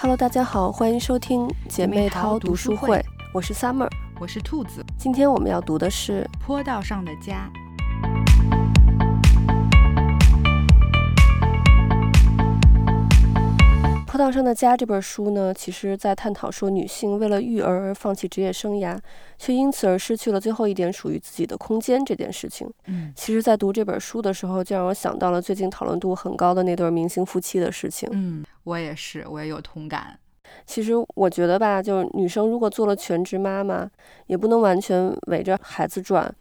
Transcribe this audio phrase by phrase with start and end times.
[0.00, 3.04] Hello，大家好，欢迎收听姐妹淘读书会，
[3.34, 4.80] 我是 Summer，我是兔子。
[4.96, 7.50] 今天我们要读的是《坡道上的家》。
[14.18, 18.98] 《坡道上的家》这本书呢，其实在探讨说女性为了育儿而放弃职业生涯，
[19.38, 22.68] 却因此而失去了最后一点属于自己的空间这件事情。
[22.86, 28.08] 嗯，其实，在读这本书的时候，就让我想到了最近讨论度很高的那对明星夫妻的事情。
[28.10, 30.18] 嗯，我也是，我也有同感。
[30.66, 33.88] 其实我觉得吧，就是女生如果做了全职妈妈，
[34.26, 36.34] 也不能完全围着孩子转。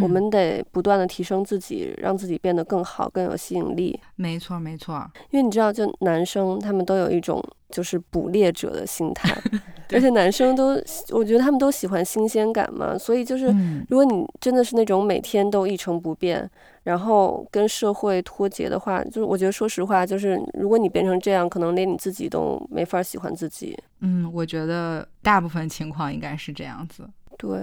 [0.00, 3.98] 我们得不断的提升自己，让自己变得更好，更有吸引力。
[4.16, 5.10] 没错，没错。
[5.30, 9.36] 因为你知道，就男生他们都有一种就是捕猎者的心态，
[9.92, 12.96] 而且男生都，我觉得他们都喜欢新鲜感嘛。
[12.98, 13.46] 所以就是，
[13.88, 16.48] 如果你真的是那种每天都一成不变，
[16.84, 23.76] 然后跟社会脱节的话，就是我觉得说实话，就是如果你变成这样，可能连你自己都没法喜欢自己。
[24.00, 27.08] 嗯，我觉得大部分情况应该是这样子。
[27.38, 27.58] 对。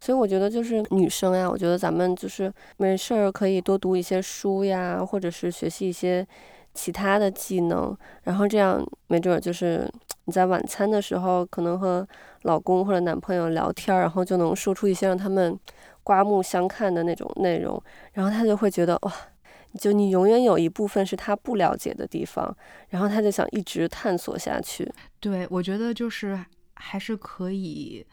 [0.00, 6.26] 所以我觉得就是女生呀，我觉得咱们就是没事儿可以多读一些书呀，或者是学习一些
[6.74, 9.90] 其他的技能，然后这样没准儿就是
[10.26, 12.06] 你在晚餐的时候可能和
[12.42, 15.58] 老公或者男朋友聊天，然后就能说出一些让他们
[16.04, 19.12] 刮目相看的那种内容，然后他就会觉得哇，
[19.80, 22.54] 就你永远有一部分是他不了解的地方，
[22.90, 24.92] 然后他就想一直探索下去。
[25.18, 26.38] 对，我觉得就是
[26.74, 28.06] 还是可以。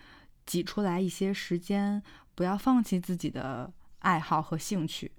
[0.46, 2.02] 挤出来一些时间，
[2.36, 5.12] 不要放弃自己的爱好和兴趣，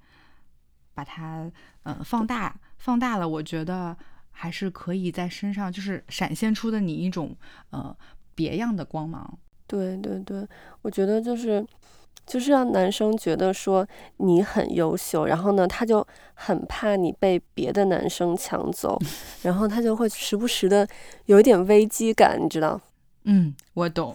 [0.94, 1.50] 把它
[1.84, 3.97] 嗯、呃、放大，放大了，我觉得
[4.30, 7.36] 还是可以在身上就是闪现出的你一种
[7.70, 7.97] 呃
[8.34, 9.39] 别样的光芒。
[9.67, 10.47] 对对对，
[10.83, 11.67] 我觉得就是
[12.27, 13.86] 就是让男生觉得说
[14.19, 19.00] 你很优秀，然后呢，他就很怕你被别的男生抢走，
[19.42, 20.86] 然后他就会时不时的
[21.27, 22.78] 有一点危机感，你知道？
[23.25, 24.14] 嗯，我懂。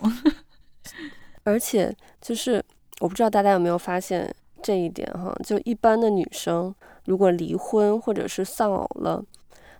[1.43, 2.63] 而且就是，
[2.99, 6.73] 我不知道大家有没有发现这一点哈，就一般的女生
[7.05, 9.23] 如果离婚或者是丧偶了，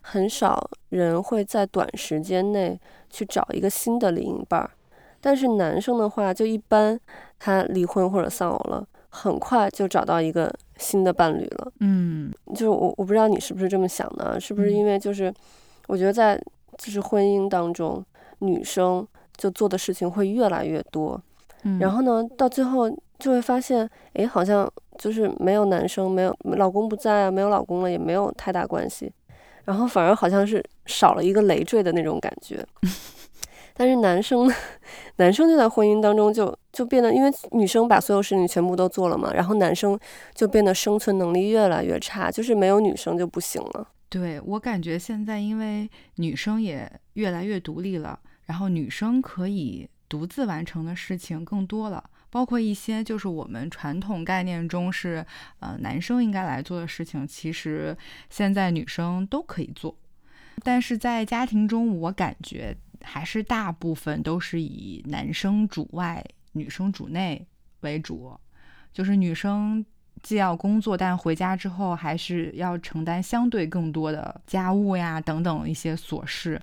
[0.02, 4.72] 很少人会在短时间内去找一个新的另一半儿。
[5.22, 6.98] 但是男生的话，就一般
[7.38, 11.72] 他离婚或者丧偶了，很快就找到一个新的伴侣了。
[11.82, 15.32] 嗯，就是我我不知道你是不是这么想的，是不是因为就是，
[15.88, 16.42] 我觉得在
[16.78, 18.04] 就是婚姻当中，
[18.40, 19.06] 女生。
[19.40, 21.20] 就做的事情会越来越多，
[21.64, 29.10] 嗯，然后呢，到最后就会发现，哎，好像就是没有男生，没有老公不在啊，没有老公了，也没有太大关系，
[29.64, 32.64] 然后反而好像是少了一个累赘的那种感觉。
[33.74, 34.52] 但是男生，
[35.16, 39.98] 男生就在婚姻当中就就变得，因为女生把所有事情全部都做了嘛，然后男生
[40.36, 43.88] 就变得生存能力越来越差，就是没有女生就不行了。
[44.10, 48.20] 对，我感觉现在因为女生也越来越独立了。
[48.50, 55.24] 然后女生可以独自完成的事情更多了，包括一些就是我们传统概念中是
[55.60, 57.96] 呃男生应该来做的事情，其实
[58.28, 59.96] 现在女生都可以做。
[60.64, 67.46] 但是在家庭中，我感觉还是大部分都是以男生主外、女生主内
[67.82, 68.36] 为主，
[68.92, 69.86] 就是女生
[70.24, 76.60] 既要工作，但回家之后还是要承担相对更多的家务呀等等一些琐事。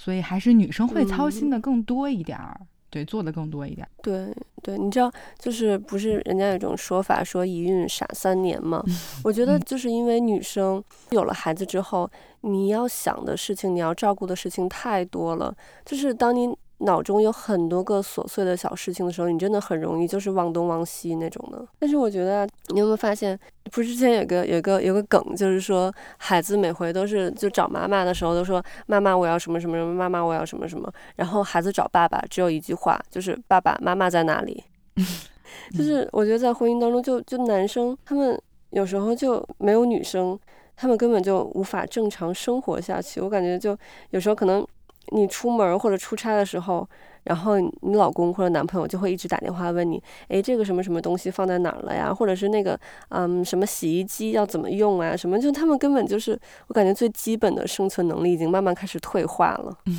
[0.00, 3.84] 所以还是女生会操心的更多一点儿，嗯、对，做的更多一点。
[4.00, 4.32] 对
[4.62, 5.10] 对，你知道，
[5.40, 8.80] 就是不是人家有一种说法说一孕傻三年吗？
[9.24, 12.08] 我觉得就是因为女生有了孩子之后，
[12.42, 15.52] 你要想的事情，你要照顾的事情太多了，
[15.84, 16.48] 就是当你。
[16.78, 21.66] 脑中有很多个琐碎的小事情的时候，你真的很容易就是忘东忘西那种的。
[21.78, 23.38] 但是我觉得，你有没有发现，
[23.72, 34.62] 不是之前有个有个有个梗，就是说孩子每回都是就找妈妈的时候都说妈妈我要什么什么什么，妈妈我要什么什么，然后孩子找爸爸只有一句话，就是爸爸妈妈在哪里？
[35.76, 38.40] 就是我觉得在婚姻当中就，就就男生他们
[38.70, 40.38] 有时候就没有女生，
[40.76, 43.20] 他们根本就无法正常生活下去。
[43.20, 43.76] 我感觉就
[44.10, 44.64] 有时候可能。
[45.12, 46.88] 你出门或者出差的时候，
[47.24, 52.12] 然后你老公或者男朋友就会一直打电话问你，哎，这个什么什么东西放在哪儿了呀？
[52.12, 52.78] 或者是那个，
[53.10, 55.16] 嗯，什么洗衣机要怎么用啊？
[55.16, 56.38] 什么就他们根本就是，
[56.68, 59.78] 我感觉最基本的生存能力已经慢慢开始退化了。
[59.86, 59.96] 嗯，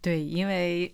[0.00, 0.92] 对，因为。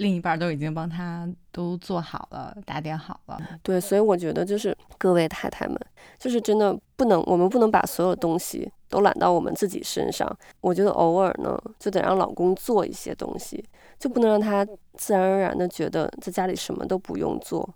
[0.00, 3.38] 另一半都已经帮他都做好了，打点好了。
[3.62, 5.78] 对，所以我觉得就是各位太太们，
[6.18, 10.26] 就是真的不能，我们不能把所有东西都揽到我们自己身上。
[10.62, 13.62] 我觉得偶尔呢，就得让老公做一些东西，
[13.98, 17.68] 就不能让他自然而然的觉得在家里什么都不用做。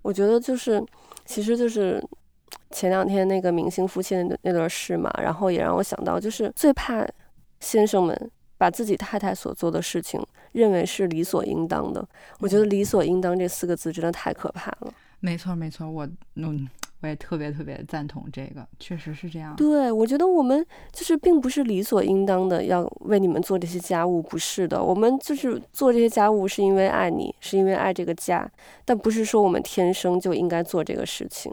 [0.00, 0.82] 我觉得就是，
[1.26, 2.02] 其实就是
[2.70, 7.06] 前两天那个明星夫妻那那段事嘛，然后也让我想到，就是最怕
[7.60, 10.18] 先生们把自己太太所做的事情
[10.52, 12.06] 认为是理所应当的。
[12.40, 14.92] 我觉得“理所应当”这四个字真的太可怕了。
[15.20, 16.68] 没错，没错，我嗯。
[17.00, 19.54] 我也特别特别赞同这个，确实是这样。
[19.54, 24.82] 对，我觉得我们就是并不是理所应当的要为你们做这些家务，不是的。
[24.82, 28.50] 我们就是做这些家务是因为爱你，是因为爱这个家，
[28.84, 31.52] 但不是说我们天生就应该做这个事情。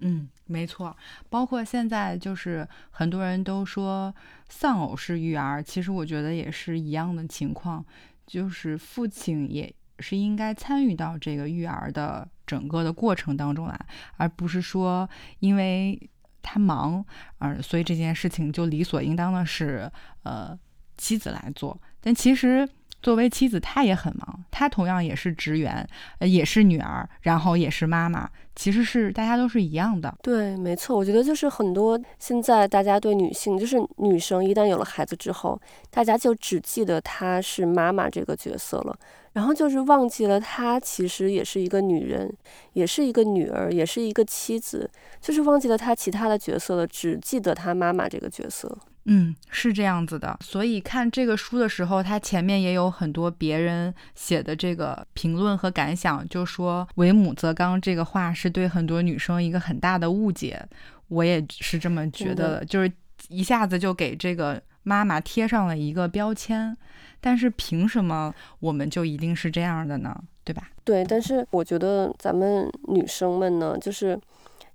[0.00, 0.96] 嗯，没错。
[1.30, 4.12] 包括现在就是很多人都说
[4.48, 7.84] 丧偶式育儿，其实我觉得也是一样的情况，
[8.26, 9.74] 就是父亲也。
[9.98, 13.86] 是应该参与到这个育儿的整个的过程当中来，
[14.16, 15.08] 而不是说
[15.38, 16.10] 因为
[16.40, 17.04] 他忙，
[17.38, 19.88] 而所以这件事情就理所应当的是
[20.24, 20.58] 呃
[20.96, 21.80] 妻子来做。
[22.00, 22.68] 但其实
[23.02, 25.86] 作为妻子，她也很忙，她同样也是职员，
[26.20, 30.14] 也是女儿，然后也是妈妈，其实是大家都是一样的。
[30.22, 35.60] 对，没错，我觉得就是很多现在大家对女性，就是女生一旦有了孩子之后，
[35.90, 38.96] 大家就只记得她是妈妈这个角色了。
[39.32, 42.30] 然后就是忘记了，她其实也是一个女人，
[42.74, 44.90] 也是一个女儿，也是一个妻子，
[45.22, 48.76] 就是忘记了她其他的角色了，只记得她妈妈这个角色。
[49.04, 50.38] 嗯，是这样子的。
[50.40, 60.64] 所以看这个书的时候，它前面也有很多别人写的这个评论和感想，就说“为母则刚”这个话是对很多女生一个很大的误解。
[61.08, 62.90] 我也是这么觉得的，嗯、就是
[63.28, 66.76] 一下子就给这个妈妈贴上了一个标签。
[67.20, 70.16] 但是凭什么我们就一定是这样的呢？
[70.44, 70.70] 对吧？
[70.84, 74.18] 对，但是我觉得咱们女生们呢，就是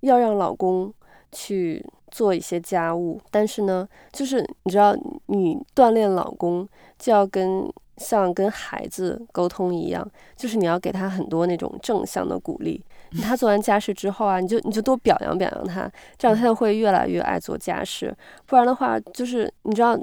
[0.01, 0.93] 要让老公
[1.33, 4.95] 去做一些家务，但是呢，就是你知道，
[5.27, 6.67] 你锻炼老公
[6.97, 7.67] 就要跟
[7.97, 12.83] 像跟孩子沟通一样，就是你要给他很多那种正向的鼓励。
[13.23, 18.15] 他做完家事之后啊，你就你就多表扬表扬他，这样他就会越来越爱做家事。
[18.45, 19.97] 不然的话，就是你知道。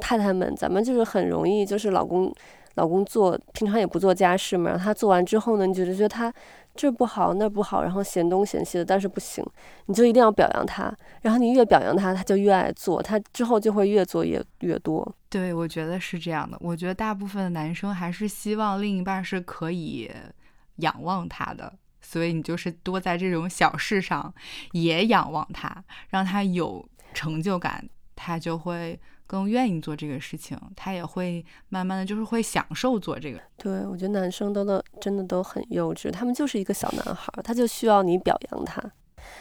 [0.00, 2.32] 太太们，咱们就是很容易，就是老公，
[2.74, 6.32] 老公做平常也不做家事嘛，然后他做完之后呢，你就觉得他
[6.74, 9.44] 这不好那不好，然后嫌东嫌西的，但是不行，
[9.86, 15.14] 你就一定要表扬他，然后你越表扬他，他就越爱做，他之后就会越做越越多。
[15.28, 16.56] 对，我觉得是这样的。
[16.60, 20.10] 我觉得大部分的男生还是希望另一半是可以
[20.76, 24.32] 仰望他的，所以你就是多在这种小事上
[24.72, 27.86] 也仰望他，让他有成就感，
[28.16, 28.98] 他就会。
[29.26, 33.38] 更愿意做这个事情，他也会慢慢的就是会享受做这个。
[33.56, 38.82] 对，我觉得男生都都真的都很幼稚，他们就是一个小男孩，他就需要你表扬他。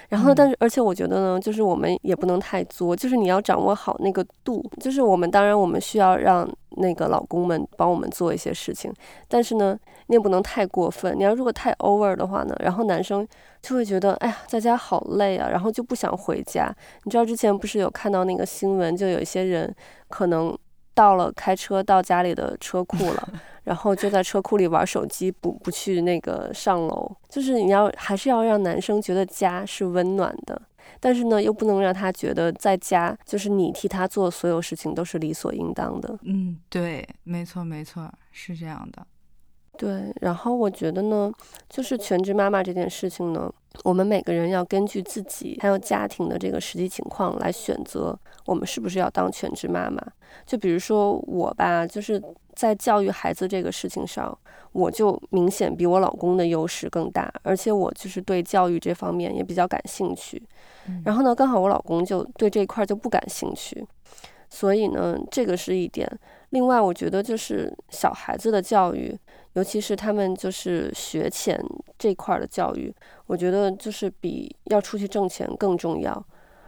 [0.09, 4.63] 然后，但是，而且我觉得呢，就是我们也不能太作，就是你要掌握好那个度。
[4.79, 6.47] 就是我们当然我们需要让
[6.77, 8.93] 那个老公们帮我们做一些事情，
[9.27, 9.77] 但是呢，
[10.11, 11.17] 你也不能太过分。
[11.17, 13.25] 你要如果太 over 的话呢，然后男生
[13.61, 16.69] 就会觉得，哎呀，在家好累啊，然后就不想回家。
[17.05, 19.73] 你知道之前不是有看到那个新闻，就有一些人
[20.09, 20.53] 可能
[20.93, 23.29] 到了开车到家里的车库了。
[23.63, 27.09] 然后就在车库里玩手机，不不去那个上楼。
[27.29, 30.61] 就是你要还是要让男生觉得家是温暖的，
[30.99, 36.17] 但是呢，又不能让他觉得在家就是你替他做所有事情都是理所应当的。
[36.23, 39.05] 嗯，对，没错没错，是这样的。
[39.77, 41.31] 对，然后我觉得呢，
[41.67, 43.51] 就是全职妈妈这件事情呢，
[43.83, 48.15] 我们每个人要根据自己还有家庭的这个实际情况来选择，
[48.45, 49.99] 我们是不是要当全职妈妈。
[50.45, 52.21] 就比如说我吧，就是
[52.53, 54.37] 在教育孩子这个事情上，
[54.71, 60.39] 我就明显比我老公的优势更大，而且我就是对教育这方面也比较感兴趣。
[61.05, 63.83] 然后呢，刚好我老公就对这一块就不感兴趣，
[64.47, 66.07] 所以呢，这个是一点。
[66.51, 69.17] 另外，我觉得就是小孩子的教育。
[69.53, 71.61] 尤其是他们就是学前
[71.99, 72.93] 这块的教育，
[73.27, 76.25] 我觉得就是比要出去挣钱更重要。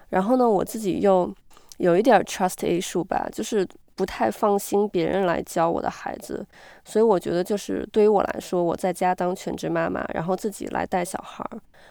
[0.09, 1.33] 然后呢，我自己又
[1.77, 6.45] 有一点 trust issue 吧，就是不太放心别人来教我的孩子，
[6.83, 11.43] 所以我觉得就是对于我来说，我在家当全职妈妈，然后自己来带小孩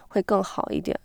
[0.09, 0.97] 会更好一点。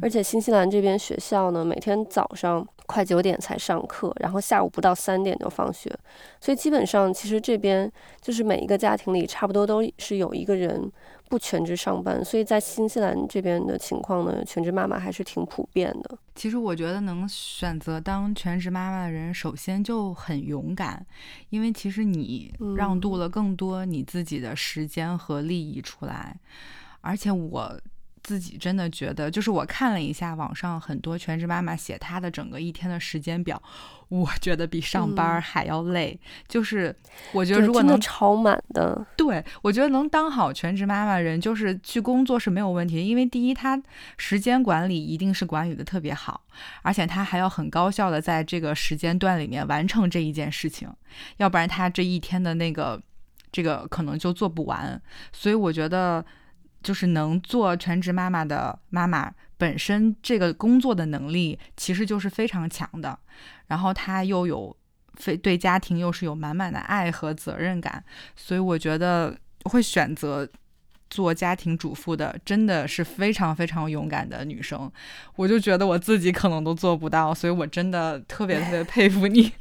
[0.00, 5.90] 而且新西兰这边学校呢，每天早上快九点才上课，然后下午不到三点就放学，
[6.40, 10.90] 所以基本上其实这边就是每一个家庭里差不多都是有一个人
[11.28, 16.18] 不全职上班，所以在新西兰这边的情况呢，全职妈妈还是挺普遍的。
[16.34, 21.04] 其实我觉得能选择当全职妈妈的人，首先就很勇敢，
[21.50, 26.36] 因为其实你让渡了更多你自己的时间和利益出来，
[27.00, 27.80] 而且我。
[28.22, 33.60] 自己真的觉得，就是我看了一下网上很多全职妈妈写她的整个一天的时间表，
[34.08, 36.18] 我觉得比上班还要累。
[36.22, 36.94] 嗯、就是
[37.32, 43.80] 我觉得如果能超满的，对，我觉得能当好全职妈妈人，就是去工作是没有问题，因为第一，她
[44.16, 46.42] 时间管理一定是管理的特别好，
[46.82, 50.88] 而且她还要很高效的在这个时间段里面完成这一件事情，
[51.38, 53.02] 要不然她这一天的那个
[53.50, 55.00] 这个可能就做不完。
[55.32, 56.24] 所以我觉得。
[56.82, 63.18] 就是能做全职妈妈的妈妈本身，这个工作的能力其实就是非常强的。
[63.68, 64.76] 然后她又有
[65.14, 68.02] 非对家庭又是有满满的爱和责任感，
[68.34, 70.48] 所以我觉得会选择
[71.08, 74.90] 做家庭主妇的真的是非常非常勇敢的女生。
[75.36, 79.52] 我就觉得我自己可能都做不到，所以我真的特别特别佩服你。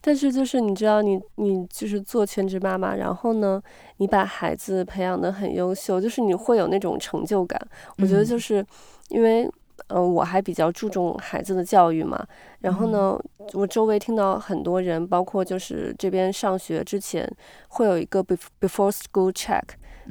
[0.00, 3.60] 但是就是你知道你，你你就是做全职妈妈，然后呢，
[3.98, 7.60] 你把孩子培养得很优秀，就是你会有那种成就感。
[7.98, 8.64] 我觉得就是
[9.08, 9.44] 因为，
[9.88, 12.24] 嗯、呃，我还比较注重孩子的教育嘛。
[12.60, 13.18] 然后呢，
[13.52, 17.28] 我周围听到很多人，包括就是这边上学之前
[17.68, 19.62] 会有一个 before school check，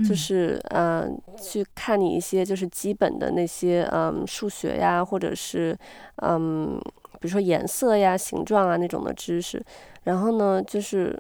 [0.07, 5.77] 就是嗯、呃，去看你一些就是基本的那些嗯数学呀，或者是
[6.23, 6.79] 嗯。
[7.19, 9.63] 比如说颜色呀、形状啊那种的知识，
[10.03, 11.17] 然后呢，就是，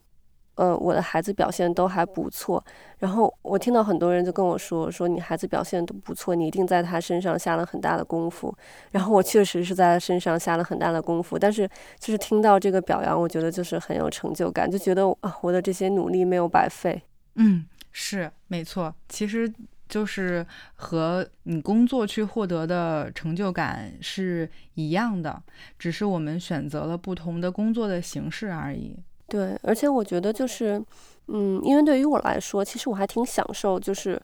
[0.55, 2.63] 呃，我的孩子表现都还不错。
[2.99, 8.55] 然后我听到很多人就跟我说，说你孩子表现都不错，你一定在他身上下了很大的功夫。
[8.91, 11.67] 然后我确实是在他身上下了很大的功夫，但是
[11.99, 17.01] 就是听到这个表扬，我觉得就是很有成就感，就觉得啊，我的这些努力没有白费。
[17.35, 19.51] 嗯，是没错，其实。
[19.87, 25.41] 就是和你工作去获得的成就感是一样的，
[25.79, 28.95] 只是我们选择了不同的工作的形式而已。
[29.27, 30.81] 对，而且我觉得就是，
[31.27, 34.21] 嗯，因为对于我来说，其实我还挺享受，就是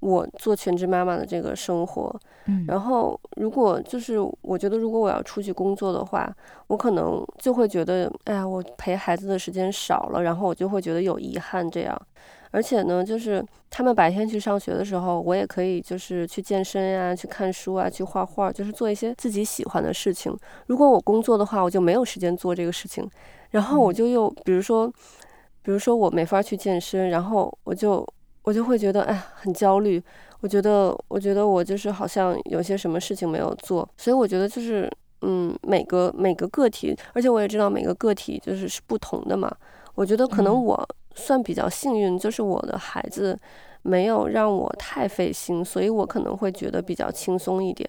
[0.00, 2.20] 我做全职妈妈的这个生活。
[2.46, 6.34] 嗯，然后如果就是我觉得，如果我要出去工作的话，
[6.66, 12.00] 我可能就会觉得，哎呀，我陪孩子的时间少了，然后我就会觉得有遗憾这样。
[12.52, 20.36] 而且呢，就是他们白天去上学的时候，我也可以就是去健身呀、啊，去看书啊，去画画，就是做一些自己喜欢的事情。
[20.66, 23.08] 如果我工作的话，我就没有时间做这个事情，
[23.50, 24.88] 然后我就又比如说，
[25.62, 28.04] 比如说我没法去健身，然后我就
[28.42, 30.02] 我就会觉得哎很焦虑。
[30.40, 34.90] 我觉得我觉得我就是好像有些什么事情没有做，所以我觉得就是
[35.22, 39.54] 嗯，每个每个个体，而且我也知道每个个体就是是不同的嘛。
[39.94, 40.88] 我觉得可能我。
[41.20, 43.38] 算比较幸运，就是我的孩子
[43.82, 47.88] 没有让我太费心，所以我可能会觉得比较轻松一点。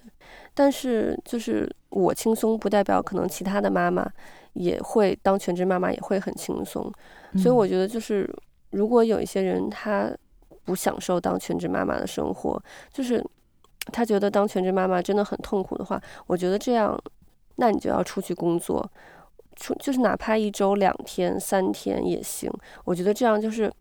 [0.54, 4.06] 但是就是我轻松，不代表可能其他的妈妈
[4.54, 6.92] 也会当全职妈妈也会很轻松。
[7.38, 8.30] 所以我觉得就是
[8.72, 10.12] 如果有一些人他
[10.66, 12.62] 不享受当全职妈妈的生活，
[12.94, 13.24] 就是
[13.92, 17.02] 他觉得当全职妈妈真的很痛苦的话，我觉得这样，
[17.56, 18.88] 那你就要出去工作。
[19.56, 22.52] 出就是哪怕一周两天三天也行，
[22.86, 23.72] 我觉得这样就是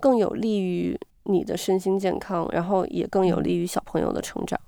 [0.00, 4.58] 更有利于你的身心健康，然后也更有利于小朋友的成长。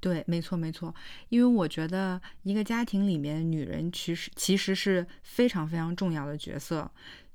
[0.00, 0.94] 对，没错没错，
[1.28, 6.88] 因为我觉得一个家庭里面，女人其实其实是非常非常重要的角色。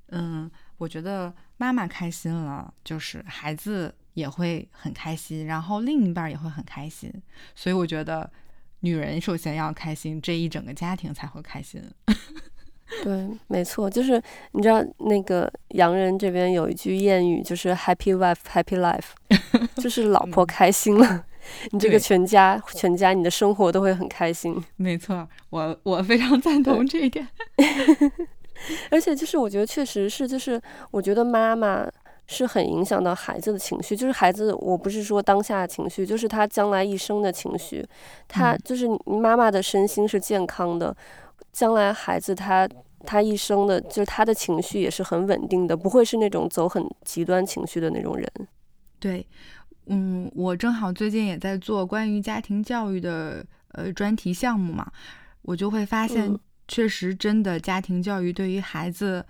[0.10, 7.12] 嗯，我觉得妈妈开心了，就是孩子也会很开心，然后另一半也会很开心。
[7.56, 8.32] 所以我觉得。
[8.84, 11.82] 女人首先要开心，这一整个家庭才会开心。
[13.02, 14.22] 对，没错，就是
[14.52, 19.12] 你知道那个洋人这边有一句谚语，就是 “Happy wife, happy life”，
[19.82, 21.24] 就是老婆开心了，嗯、
[21.72, 24.62] 你这个全家全家你的生活都会很开心。
[24.76, 27.26] 没错，我我非常赞同这一点。
[28.92, 30.62] 而且就是我觉得确实是，就是
[30.92, 31.90] 我觉得妈妈。
[32.26, 37.86] 是很影响到孩子的情绪，就是孩子，我不是说当下的情绪，就是他将来一生的情绪。
[38.28, 40.96] 他就是你妈妈的身心是健康的，
[41.52, 42.68] 将来孩子他
[43.06, 48.26] 他一生的，就是他的情绪也是很稳定的，不会是那种走很极端情绪的那种人。
[49.00, 49.28] 对，
[49.88, 54.90] 嗯，我正好最近也在做关于家庭教育的呃专题项目嘛，
[55.42, 56.34] 我就会发现，
[56.70, 59.26] 确实真的家庭教育对于孩子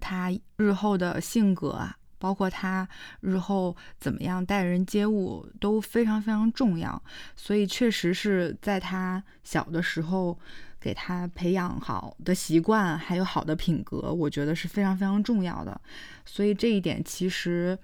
[0.00, 1.96] 他日后的性格啊。
[2.22, 2.88] 包括他
[3.20, 7.02] 日后怎么样待人接物都非常非常重要，
[7.34, 10.38] 所以确实是在他小的时候
[10.78, 15.80] 给他培养好的习惯，还有好的品格，我觉得是非常非常重要的。
[16.24, 17.76] 所以这一点其实，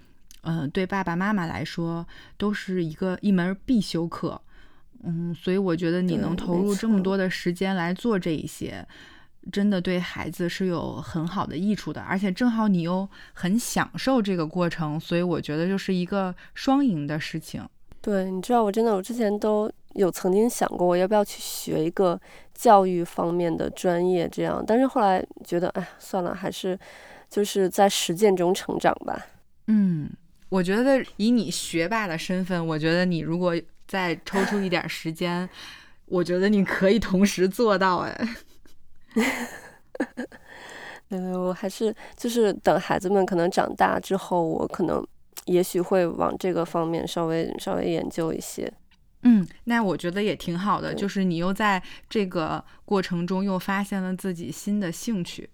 [0.43, 4.41] 嗯、呃，对爸爸妈妈来说都是一个一门必修课。
[5.03, 8.87] 嗯，所以我觉得你能投入这么多的时间来做这一些。
[9.51, 17.67] 真的对孩子是有很好的益处的，而且正好你又很享受这个过程，所以我觉得就是一个双赢的事情。
[18.01, 22.19] 对，你知道，我真的，我之前都有曾经想过，我要不要去学一个
[22.55, 24.63] 教育方面的专业，这样。
[24.67, 26.79] 但是后来觉得，哎，算了，还是
[27.29, 29.27] 就是在实践中成长吧。
[29.67, 30.09] 嗯，
[30.49, 33.55] 我觉得以你学霸的身份，我觉得你如果
[33.87, 35.49] 再抽出一点时间，
[36.07, 37.99] 我觉得你可以同时做到。
[37.99, 38.29] 哎，
[41.11, 45.07] 嗯，我还是就是等孩子们可能长大之后，我可能。
[45.47, 48.71] 也许会往这个方面稍微稍微研究一些，
[49.23, 55.49] 嗯，那我觉得也挺好的，就是你又在这个过程中又发现了自己新的兴趣，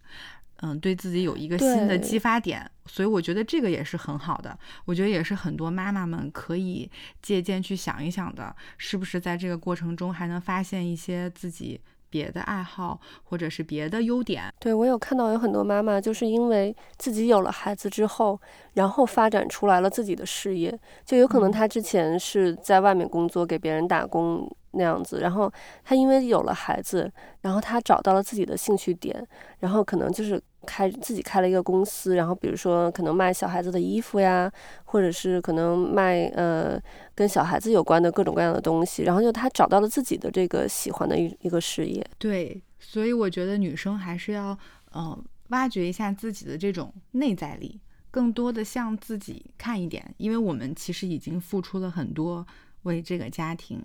[0.63, 6.91] 嗯，对自己有一个新的激发点，所以我觉得这个也是很好的，我觉得也是很多妈妈们可以
[7.23, 11.81] 借鉴去想一想的，是不是在这个过程中还能发现一些自己。
[12.15, 18.41] 别的爱好或者是别的优点，对，我有看到有很多妈妈就是因为自己有了孩子之后，
[18.75, 25.53] 然后发展出来了自己的事业，就有可能她之前是在外面工作给别人打工那样子，然后
[25.83, 29.27] 她因为有了孩子，然后她找到了自己的兴趣点，
[29.59, 30.41] 然后可能就是。
[30.65, 34.51] 开自己开了一个公司，然后比如说可能卖小孩子的衣服呀，
[34.85, 36.81] 或者是可能卖呃
[37.15, 42.05] 跟小孩子有关的各种各样的东西，然后就他找到了自己的这个喜欢的一一个事业。
[42.19, 44.51] 对，所以我觉得女生还是要
[44.93, 47.81] 嗯、呃、挖掘一下自己的这种内在力，
[48.11, 52.47] 更多的向自己看一点，因为我们其实已经付出了很多，
[52.83, 53.81] 为这个家庭，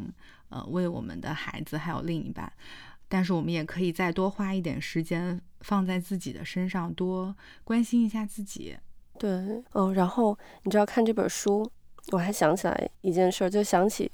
[0.50, 2.51] 呃，为我们的孩子还有另一半。
[3.10, 7.36] 但是我们也可以再多花一点时间放在自己的身上，多
[7.66, 8.78] 关心一下自己。
[9.18, 9.30] 对，
[9.74, 11.70] 哦，然后你知道看这本书，
[12.12, 14.10] 我还想起来一件事儿，就想起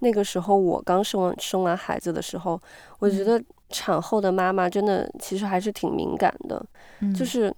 [0.00, 2.60] 那个时候我刚生完生完孩子的时候，
[2.98, 6.66] 我觉得产后的妈妈真的其实还是挺敏感的，
[7.00, 7.54] 嗯，就是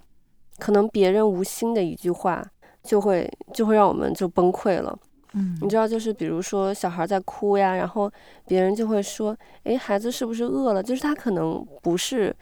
[0.59, 2.45] 可能别人无心的一句话，
[2.83, 4.99] 就会就会让我们就崩溃了。
[5.33, 8.11] 嗯，你知道，就是比如说小孩在哭呀，然后
[8.45, 10.81] 别人就会说，哎，孩子是不是饿了？
[10.81, 12.35] 就是他可能不是，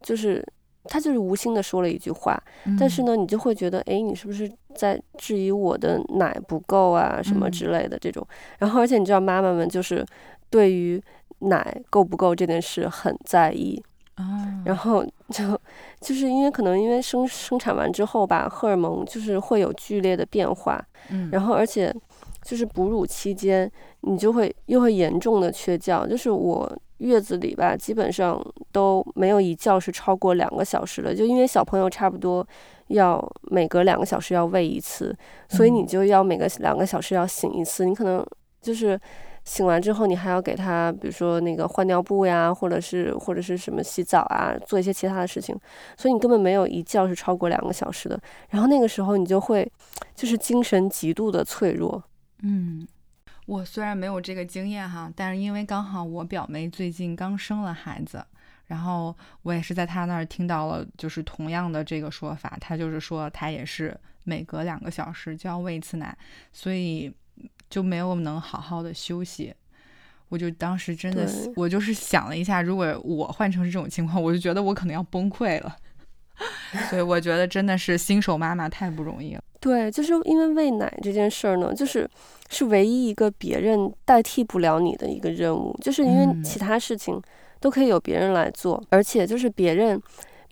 [0.00, 0.44] 就是
[0.84, 8.26] 他就是无心的说了一句话，嗯，但是呢，你就会觉得，哎，你是不是在质疑我的奶不够啊，什么之类的这种。
[8.58, 10.04] 然后，而且你知道，妈妈们就是
[10.50, 11.02] 对于
[11.40, 13.82] 奶够不够这件事很在意。
[14.64, 15.60] 然后就
[16.00, 21.94] 就是因为可能因为生生产完之后吧，荷尔蒙就是会有剧烈的变化，嗯，然后而且
[22.46, 23.68] 就是哺乳期间
[24.02, 32.46] 你就会又会严重的缺觉，就是我月子里吧，基本上都没有一觉是超过两个小时的，就因为小朋友差不多
[32.86, 35.12] 要每隔两个小时要喂一次，
[35.48, 38.24] 所以你就要每个两个小时要醒一次，你可能
[38.62, 38.98] 就是。
[39.48, 45.56] 醒完之后，你还要给他，比如说那个换尿布呀，或者是或者是什么洗澡啊，做一些其他的事情，
[45.96, 48.18] 所以你根本没有一觉是超过两个小时的。
[48.50, 49.64] 然后那个时候你就会，
[50.16, 52.02] 就是精神极度的脆弱。
[52.42, 52.86] 嗯，
[53.46, 58.24] 我虽然没有这个经验哈，但是因为刚好我表妹最近刚生了孩子，
[58.66, 66.16] 然后我也是在她那儿听到了，就是同样的这个说法，她就是说她也是每隔两个小时就要喂一次奶，
[66.52, 67.12] 所以。
[67.68, 69.52] 就没有能好好的休息，
[70.28, 75.76] 我就当时真的，我就是想了一下，如果我换成是这种情况，我就觉得我可能要崩溃了。
[76.90, 79.40] 所以我觉得真的是新手妈妈太不容易了。
[79.60, 82.08] 对，就是因为喂奶这件事儿呢，就是
[82.50, 87.20] 是唯一一个别人代替不了你的一个任务，就是因为其他事情
[87.60, 90.00] 都可以有别人来做，嗯、而且就是别人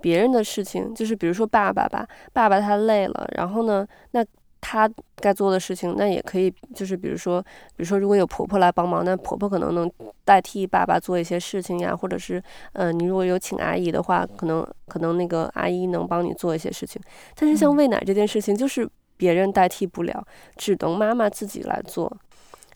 [0.00, 4.24] 别人的事情，就是比如说爸爸吧，爸爸他累了，然后呢，那。
[4.66, 7.42] 他该做的事情，那也可以，就是比如说，
[7.76, 9.90] 比如说，如果有婆婆来帮忙，那婆婆可能能
[10.24, 12.38] 代替爸爸做一些事情呀，或者是，
[12.72, 16.98] 嗯、呃，你如果有请阿姨的话，可能可能那个阿姨能帮你做一些事情。
[17.36, 22.10] 但是像喂奶这件事情，就是别人代替不了，只能妈妈自己来做。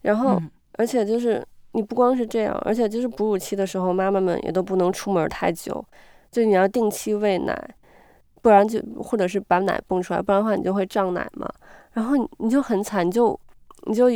[0.02, 0.38] 然后，
[0.74, 5.82] 而且就是你不光是这样，而且就是哺乳期的时候，妈妈们也都不能出门太久，
[6.30, 7.74] 就你要定期喂奶。
[8.40, 11.50] 不然就或者是把奶泵出来，不然的话你就会胀奶嘛。
[11.98, 13.38] 然后你你就很惨，你就
[13.86, 14.08] 你就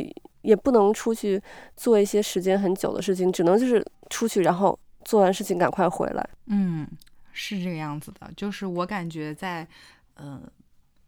[0.43, 1.43] 也不能出去
[1.77, 6.25] 做一些时间很久的事情，只能就是出去，然后做完事情赶快回来。
[6.47, 6.87] 嗯，
[7.33, 8.31] 是这个样子的。
[8.37, 9.67] 就是我感觉在
[10.15, 10.43] 嗯、呃、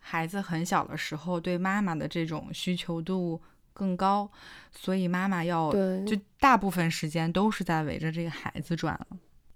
[0.00, 3.40] 孩子很小的时候，对妈妈的这种需求度
[3.72, 4.28] 更高，
[4.72, 5.70] 所以妈妈要
[6.04, 9.06] 就大部分时间都是在围着这个孩子转了。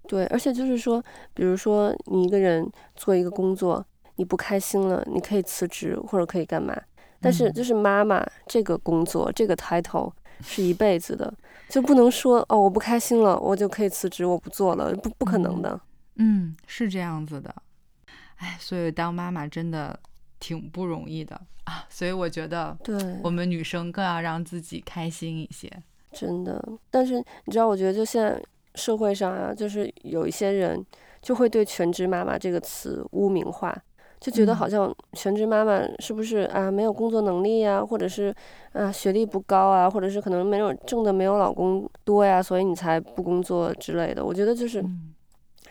[0.07, 1.03] 对，而且就是说，
[1.33, 6.73] 比如说你一个人做一个工作，你不开心了，你可以辞职或者可以干嘛。
[7.21, 11.33] 但是就是妈妈这个工作，这个 title 是一辈子的，
[11.67, 15.79] 就不能说哦，我不开心了，我就可以辞职，我不做了，不不可能的。
[16.15, 17.53] 嗯，是这样子的。
[18.37, 19.99] 哎，所以当妈妈真的
[20.39, 21.85] 挺不容易的啊。
[21.89, 25.71] 所以我觉得，对我们女生更要让自己开心一些。
[26.11, 28.41] 真的，但是你知道，我觉得就现在
[28.75, 30.83] 社会上啊，就是有一些人
[31.21, 33.77] 就会对“全职妈妈”这个词污名化，
[34.19, 38.33] 就觉得好像全职妈妈是不是啊没有工作能力呀，或者是
[38.73, 44.23] 啊学历不高啊，或者是可能没有挣的没有老公多呀，所以你才不工作之类的。
[44.23, 44.83] 我觉得就是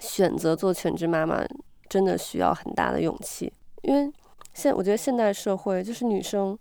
[0.00, 1.44] 选择做全职妈妈
[1.88, 4.12] 真的需要很大的勇气，因为
[4.54, 6.58] 现我觉得现代社会就是女生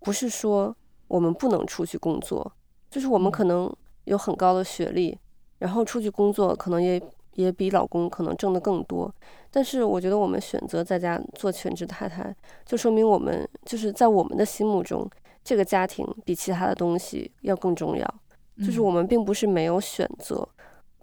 [0.00, 0.74] 不是说
[1.08, 2.52] 我们不能出去工作。
[2.90, 3.68] 就是我们可能
[4.04, 5.18] 有很高的学历，
[5.58, 9.12] 然后出去工作可能也也比老公可能挣得更多，
[9.54, 12.34] 但是我觉得我们选择在家做全职太太，
[12.66, 15.08] 就说明我们就是在我们的心目中，
[15.44, 18.14] 这个家庭比其他的东西要更重要。
[18.58, 20.48] 就是我们并不是没有选择，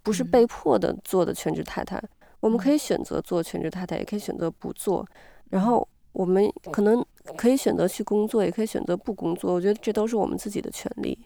[0.03, 1.97] 不是被迫的做的全职太太，
[2.41, 5.07] 我们可以选择做全职太太，也可以选择不做，
[5.49, 7.01] 然后我们可能
[7.37, 9.53] 可以选择去工作，也可以选择不工作。
[9.53, 11.17] 我觉得这都是我们自己的权利。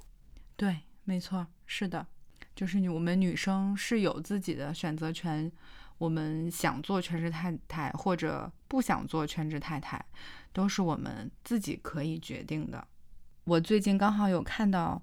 [0.55, 2.05] 对，没错，是的，
[2.55, 5.51] 就是我们女生是有自己的选择权。
[5.97, 10.03] 我们想做全职太太，或者不想做全职太太，
[10.51, 12.85] 都是我们自己可以决定的。
[13.45, 15.01] 我最近刚好有看到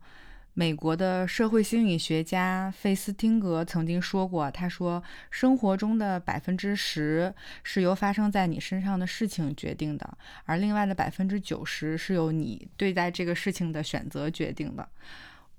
[0.55, 14.87] 美国的社会心理学家费斯汀格曾经说过，他说：“生活中的百分之十是由发生在你身上的事情决定的，而另外的百分之九十是由你对待这个事情的选择决定的。”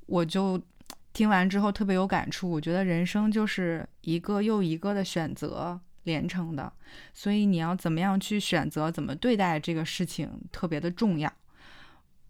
[0.06, 0.62] 我就
[1.14, 6.74] 听完之后特别有感触，我觉得人生就是一个又一个的选择连成的，
[7.14, 11.32] 所以你要怎么样去选择，怎么对待这个事情特别的重要。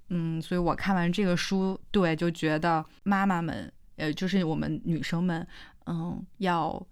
[0.09, 5.47] 嗯，所以我看完这个书，对，就觉得妈妈们，呃，就是我们女生们，
[5.85, 6.85] 嗯，要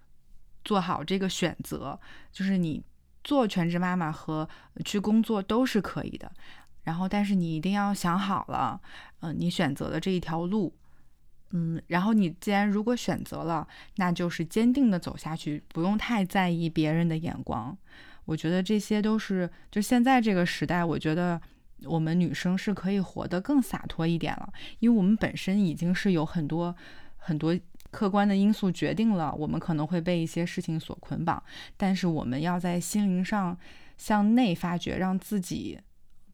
[0.64, 1.98] 做好这个选择，
[2.32, 2.82] 就是你
[3.22, 4.48] 做全职妈妈和
[4.84, 6.32] 去工作都是可以的。
[6.84, 8.80] 然后，但是你一定要想好了，
[9.20, 10.74] 嗯、你选择的这一条路，
[11.52, 17.76] 嗯，然后你既然如果选择了，那就是坚定的走下去，不用太在意别人的眼光。
[18.24, 21.40] 我觉得这些都是，就现在这个时代，我觉得
[21.84, 26.74] 我们女生是可以活得更洒脱一点了，因为我们本身已经是有很多
[27.16, 27.58] 很多
[27.90, 31.42] 客观的因素决定了，我们可能会被一些事情所捆绑，
[31.76, 33.58] 但是我们要在心灵上
[33.96, 35.80] 向内发掘，让自己。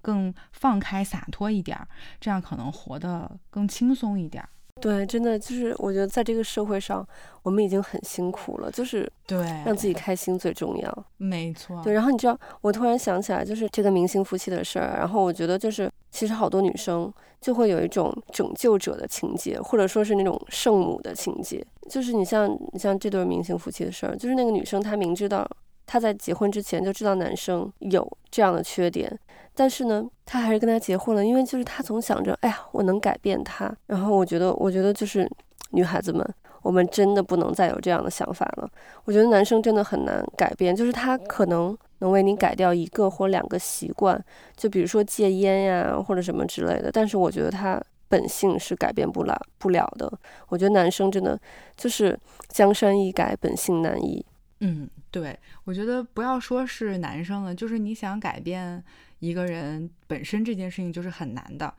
[0.00, 1.76] 更放开洒脱一点，
[2.20, 4.48] 这样可能活得更轻松一点。
[4.80, 7.06] 对，真的就是我觉得在这个社会上，
[7.42, 11.06] 我们已经很辛苦了，就是对让自己开心最重要。
[11.16, 11.82] 没错。
[11.82, 14.96] 对，然后你知道，我突然想起来，就是这个明星夫妻的事儿。
[14.96, 21.64] 然后我觉得，就是其实好多女生就会有一种拯救者的情节，或者说是那种圣母的情节。
[21.88, 25.48] 就是你像你像这对明星夫妻的事儿，就是那个女生她明知道
[25.88, 29.18] 她在结婚之前就知道男生有这样的缺点。
[29.54, 33.74] 但是呢，他还是跟他结婚了，因为就是他总想着，哎呀，我能改变他。
[33.86, 35.28] 然后我觉得，我觉得就是
[35.70, 36.24] 女孩子们，
[36.62, 38.70] 我们真的不能再有这样的想法了。
[39.02, 44.22] 我觉得男生真的很难改变，就是他可能能为你改掉一个或两个习惯，
[44.56, 46.92] 就比如说戒烟呀或者什么之类的。
[46.92, 50.08] 但是我觉得他本性是改变不了不了的。
[50.50, 51.36] 我觉得男生真的
[51.76, 54.24] 就是江山易改，本性难移。
[54.60, 58.82] 嗯，对，我觉得不要说是男生了，就是你想改变。
[59.20, 61.74] 一个人本身这件事情就是很难的，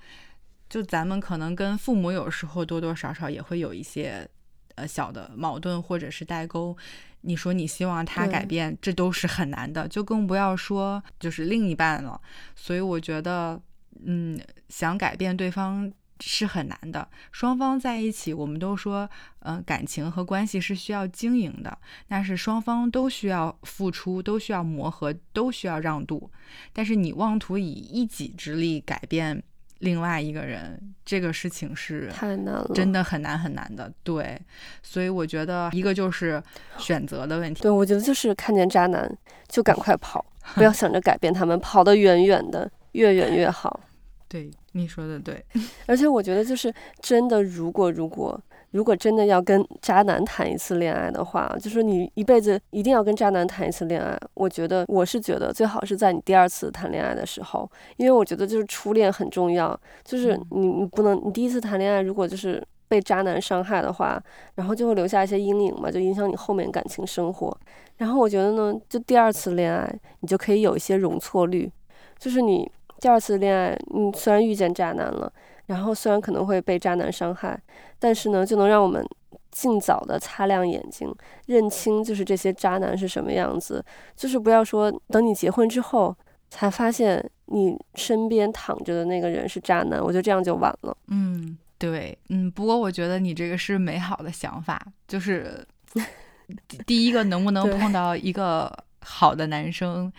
[0.69, 4.27] 就咱们可能跟父母有时候多多少少也会有一些
[4.75, 6.75] 呃小的矛盾或者是代沟。
[7.21, 12.19] 你说你希望他改变，这都是很难的，就更不要说就是另一半了。
[12.57, 13.61] 所以我觉得，
[14.03, 14.37] 嗯，
[14.67, 15.89] 想改变对方。
[16.19, 21.77] 是很难的，双方在一起，我们都说，呃，感情和关系是需要经营的，
[22.07, 26.29] 那是双方都需要付出，都需要磨合，都需要让渡。
[26.73, 29.41] 但是你妄图以一己之力改变
[29.79, 33.91] 另外一个人，这个事情是太难了，真的很难很难的。
[34.03, 34.37] 对，
[34.83, 36.43] 所以我觉得一个就是
[36.77, 37.61] 选择的问题。
[37.61, 39.09] 对，我觉得就是看见渣男
[39.47, 43.79] 就赶快跑， 不要想着改变他们，跑得远远的，越远越好。
[44.27, 44.51] 对。
[44.73, 45.43] 你说的对，
[45.87, 48.39] 而且我觉得就是真的，如果如果
[48.71, 54.15] 如果真的要跟渣男谈一次恋爱的话，就是你一辈子一定要跟渣男谈一次恋爱。
[54.35, 64.21] 我觉得我是觉得最好是在你第二次谈恋爱的时候，因为我觉得就是初恋很重要，就是你你不能你第一次谈恋爱如果就是被渣男伤害的话，
[64.53, 67.57] 然后就会留下一些阴影嘛，就影响你后面感情生活。
[67.97, 71.71] 然后我觉得呢，就第二次恋爱你就可以有一些容错率，
[72.19, 72.71] 就是你。
[72.99, 75.31] 第二次恋爱，你虽然遇见渣男了，
[75.67, 77.59] 然后虽然可能会被渣男伤害，
[77.97, 79.05] 但是呢，就能让我们
[79.51, 81.13] 尽早的擦亮眼睛，
[81.47, 83.83] 认清就是这些渣男是什么样子。
[84.15, 86.15] 就是不要说等你结婚之后，
[86.49, 90.95] 才发现你身边躺着的那个人是渣男，我觉得这样就完了。
[91.07, 95.65] 嗯，对，嗯，不过我觉得你这个是美好的想法，就是
[96.85, 100.11] 第一个能不能碰到一个好的男生，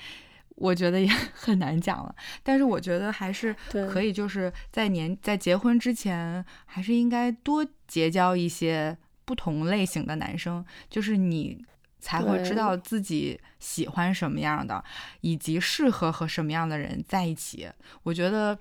[0.61, 2.14] 我觉得也 很难讲了。
[2.44, 3.53] 但是我觉得还是
[3.90, 11.64] 可以，就是在年在结婚之前，还是应该多结交一些不同类型的男生，就是你。
[12.03, 14.83] 才会知道自己喜欢什么样的，
[15.20, 17.68] 以及适合和什么样的人在一起。
[18.05, 18.59] 我觉得。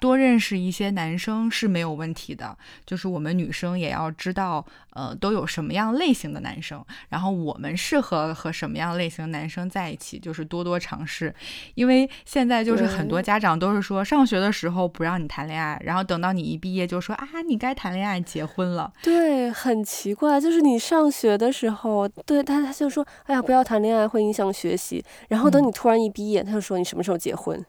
[0.00, 11.32] 多认识一些男生是没有问题的，就是我们女生也要知道，呃，都有什么样类型的男生，然后我们适合和什么样类型的男生在一起，就是多多尝试。
[11.74, 18.90] 因为现在就是很多家长都是说，上学的时候不让你谈恋爱，然后等到你一毕业就说啊，你该谈恋爱结婚了。
[19.02, 27.62] 对，很奇怪，就是你上学的时候，对他他就说，哎呀，不要谈恋爱会影响学习，然后等你突然一毕业，嗯，他就说你什么时候结婚？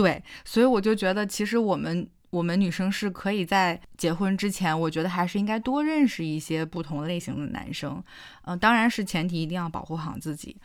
[0.00, 7.94] 对，所以我就觉得，其实我们我们女生是可以在结婚之前，我觉得还是应该多认识一些不同类型的男生。
[8.42, 10.56] 嗯、呃，当然是前提一定要保护好自己。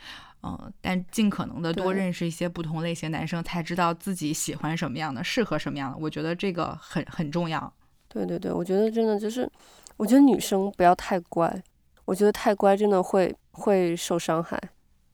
[0.44, 5.98] 嗯、呃，但尽可能的多认识一些不同类型男生，才知道自己喜欢什么样的，适合什么样的。
[5.98, 7.74] 我觉得这个很很重要。
[8.08, 9.52] 对对对，我觉得真的就是，
[9.98, 11.52] 我觉得女生不要太乖，
[12.06, 14.62] 我觉得太乖真的会会受伤害。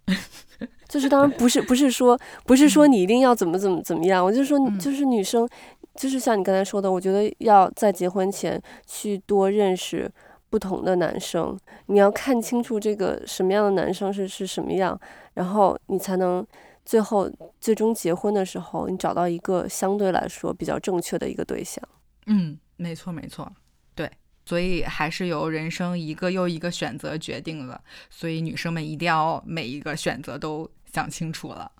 [0.88, 5.48] 就是当然不是不是说不是说你一定要怎么怎么怎么样，我就说就是女生，
[5.96, 10.12] 就是像你刚才说的，我觉得要在结婚前去多认识
[10.50, 15.00] 不同的男生，你要看清楚这个什么样的男生是是什么样，
[15.36, 16.46] 然后你才能
[16.84, 17.30] 最后
[17.62, 21.84] 最终结婚的时候，你找到一个相对来说比较正确的一个对象。
[22.26, 23.52] 嗯，没错没错，
[23.94, 24.10] 对。
[24.50, 31.72] 所以还是由人生一个又一个选择决定了，所以女生们一定要每一个选择都想清楚了。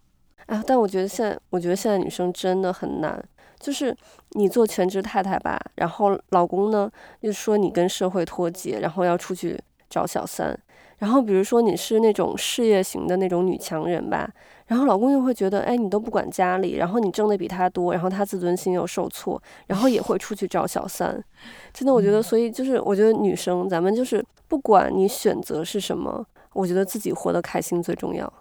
[0.46, 3.28] 啊，但我觉得现在，我觉得现在女生真的很难，
[3.60, 3.96] 就是
[4.34, 6.88] 你做全职太太吧，然后老公呢
[7.22, 10.56] 又说你跟社会脱节，然后要出去找小三，
[11.00, 14.30] 然后比如说你是那种事业型的那种女强人吧。
[14.68, 21.20] 然后老公又会觉得，哎，你都不管家里，然后你挣的比他多，然后他自尊心又受挫，然后也会出去找小三。
[21.74, 28.32] 真的，我觉得，所以就是，我觉得女生，咱们就是，不管你选择是什么，我觉得自己活得开心最重要。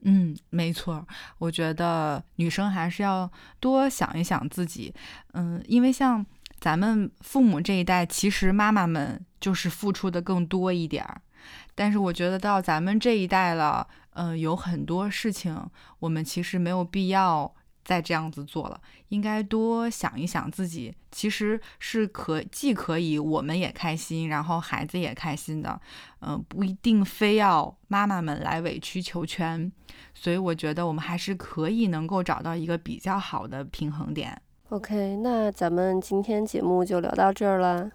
[0.00, 1.06] 嗯，没错，
[1.38, 4.92] 我觉得女生还是要多想一想自己。
[5.34, 6.26] 嗯，因为像
[6.58, 11.20] 咱们父母这一代，其实妈妈们就是付出的更多一点儿，
[11.76, 13.86] 但是我觉得到咱们这一代了。
[14.18, 15.54] 嗯、有很多事情
[15.98, 25.78] 我们其实没有必要再这样子做了，应该多想一想自己其实是可既可以我们也开心，然后孩子也开心的，
[26.20, 29.70] 嗯、不一定非要妈妈们来委曲求全，
[30.14, 34.40] 所以我觉得我们还是可以能够找到一个比较好的平衡点。
[34.70, 37.90] OK，那咱们今天节目就聊到这儿了。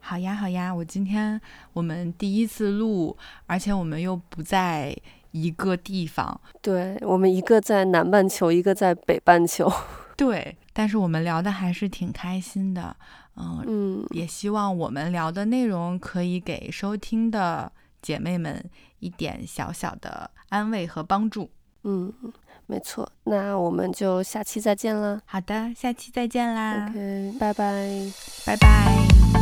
[0.00, 1.40] 好呀，好呀，我今天
[1.72, 4.96] 我们第一次录，而且我们又不在。
[5.32, 9.72] 一个地方，对，我们一个在南半球，一个在北半球，
[10.18, 12.96] 对，但是我们聊的还是挺开心的，
[13.36, 17.70] 嗯嗯，也希望我们聊的内容可以给收听的
[18.02, 18.60] 姐妹们
[18.98, 21.48] 一点小小的安慰和帮助。
[21.84, 22.12] 嗯，
[22.66, 25.20] 没错，那我们就下期再见了。
[25.24, 26.88] 好的，下期再见啦。
[26.90, 28.12] OK，拜拜，
[28.44, 29.39] 拜拜。